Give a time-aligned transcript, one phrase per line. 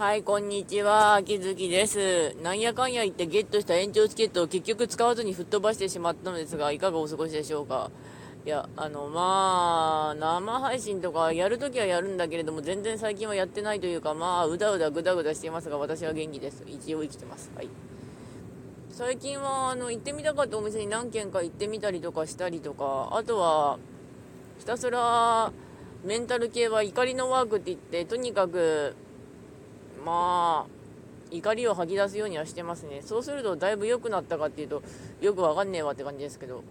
[0.00, 1.16] はい、こんにちは。
[1.16, 2.34] 秋月です。
[2.42, 7.90] なんやかんや言ってゲットした延長チケットを結局使わずに吹っ飛ばしてしまったのですが、いかがお過ごしでしょうか？
[8.46, 16.64] いや、あの、まあ、生配信とかやるときはやるんだけれども、全然最近はやってないというか、まあ、うだうだぐだぐだしていますが、私は元気です。
[16.66, 17.52] 一応生きてます。
[17.54, 17.68] はい。
[18.88, 23.78] 最近は、あの、行ってみたかったお店に何軒か行ってみたりとかしたりとか、あとは、
[24.60, 25.52] ひたすら、
[26.02, 28.94] メンタル系は怒りのワークって言って、とにかく、
[30.04, 30.80] まあ、
[31.30, 33.02] 怒りを吐き出すようにはしてますね。
[33.02, 34.82] そうするとだいぶ良くなったかっていうと、
[35.20, 36.56] よくわかんねえわって感じですけど。
[36.56, 36.62] うん。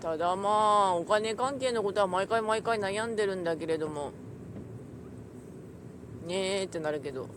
[0.00, 0.48] ただま
[0.88, 4.12] あ、お金関係のことは毎回毎回悩んでるんだけれども、
[6.26, 7.28] ねえってなるけど、うん。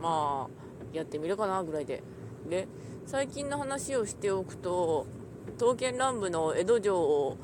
[0.00, 2.02] まあ、やってみるかなぐらいで。
[2.48, 2.66] で、
[3.06, 5.06] 最近の話をしておくと、
[5.58, 7.36] 刀剣乱舞の江戸城を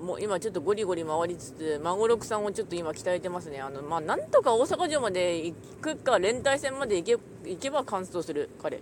[0.00, 3.60] もう今ちょっとゴリゴリ回りつつ、孫六さんをちょっと今鍛えてますね。
[3.60, 8.80] あの、まあ、なんとか大阪城まで行くか、連帯戦まで行け、行けばカンストする、彼。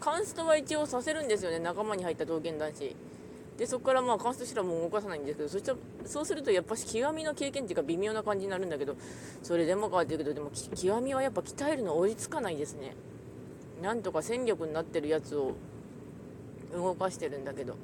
[0.00, 2.96] カンストは一応させるんですよね、仲間に入った刀剣男子。
[3.58, 8.94] で、そこからまあカンストしたらもう動かさないんですけど、そしたら、そうするとやっぱし極みの経験っていうか微妙な感じになるんだけど、
[9.42, 12.94] それでもかっていうけど、でも極みはやっぱ鍛えるの追いつかないですね。
[13.82, 15.54] なんとか戦力になってるやつを
[16.72, 17.74] 動かしてるんだけど。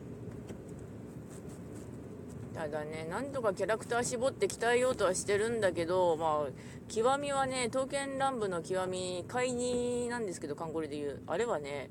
[2.59, 11.23] ただね、なんとかキャラクター絞って鍛えようとはしてるんだけど、まあ、極みはね、刀剣乱舞の極み、怪二なんですけど、カンコレで言う。
[11.29, 11.89] あれはね、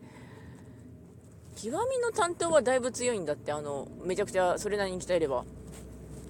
[1.56, 5.46] 極みの担当はだいぶ強いんだって、あの、めちゃくちゃそれなりに鍛えれば。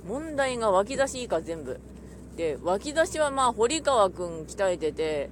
[0.07, 1.79] 問題が湧き出し以下全部。
[2.35, 5.31] で、湧き出しはまあ、堀川くん鍛えてて、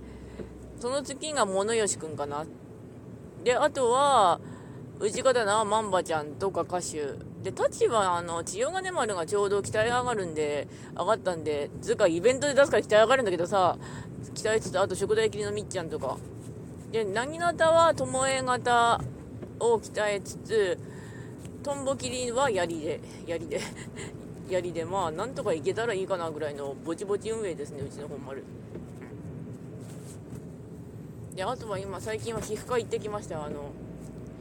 [0.80, 2.48] その次が物吉くんかな。
[3.44, 4.42] で、あとは、
[5.00, 7.14] 内方なまんばちゃんとか歌手。
[7.44, 13.78] で、立は、あの、千代金丸がちょうど鍛え上がるんで、上がったんで、つうかイベントで出すから鍛え上がるんだけどさ、
[14.34, 16.18] 鍛えつつ、あと食材切りのみっちゃんとか。
[16.92, 18.06] で、何型は巴
[18.44, 19.02] 型
[19.60, 20.80] を鍛えつつ、
[21.61, 23.60] トンボ切りは槍で、槍で、
[24.50, 28.44] 槍で、まあ、なんとかいけたらいいかなぐらいのぼちぼち運営ですね、うちの本丸。
[31.36, 33.44] で、あとは今、最近は皮膚科行ってきました。
[33.44, 33.72] あの、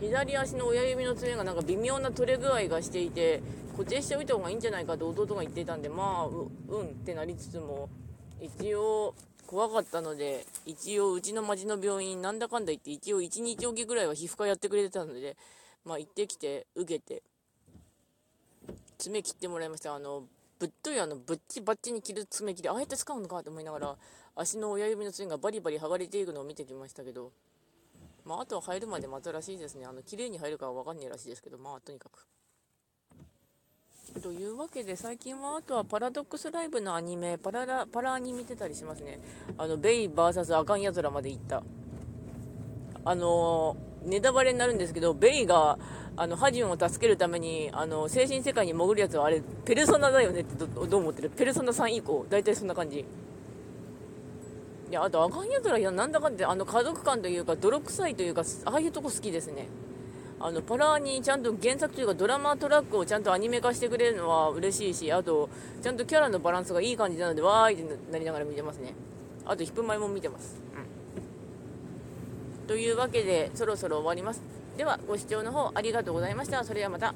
[0.00, 3.42] 左足の親指の爪がなんか微妙な取れ具合がしていて
[3.76, 7.88] 固定しておいた方がいいんじゃないかと弟が言っていたんでまあうんってなりつつも
[8.40, 9.14] 一応
[9.46, 15.36] 怖かったので一応うちの町の病院なんだかんだ言って一応1日おきぐらいは皮膚科やってくれてたので
[15.84, 17.22] まあ行ってきて受けて
[18.98, 19.94] 爪切ってもらいました。
[19.94, 20.24] あの
[20.58, 23.96] ぶっといあのぶっちばっちに切る爪切りああやって使うのかと思いながら
[24.36, 27.32] 足の親指の爪がバリバリ剥がれていくのを見てきましたけど
[28.24, 29.84] まあ、あとは入るまで待つらしいですね。
[29.86, 32.26] あの、綺麗に入るかはわかんないらしいですけど、まあ、とにかく。
[34.22, 39.18] というわけで、最近はあとはパラドックスライブのアニメ、パララ、パラアニ見てたりしますね。
[39.58, 41.62] あの、ベイ VS アカンヤズラまで行った。
[43.04, 45.78] あのー、ネタバレになるんですけど、ベイが、
[46.16, 51.30] あの、ハジンを助けるために、あの、精神世界に潜るやつはあれ、ペルソナだよねってどどう思ってる？
[51.30, 53.04] ペルソナ3以降、大体そんな感じ。
[54.90, 59.68] いや、あと、あかんやつら、いや、なんだかんで、あの、家族感というか、泥臭いというか、ああいうとこ好きですね。
[60.40, 65.48] あの、パラーにちゃんと原作というか、ドラマトラックをちゃんとアニメ化してくれるのは嬉しいし、あと、
[65.82, 68.94] ちゃんとキャラのバランスがいい感じなので、わーいってなりながら見てますね。
[69.46, 70.56] あと、ヒップマイも見てます。
[72.60, 72.66] うん。
[72.66, 74.42] というわけで、そろそろ終わります。
[74.76, 76.62] では、ご視聴の方ありがとうございました。
[76.62, 77.14] それではまた。